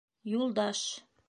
[0.35, 0.79] Юлдаш: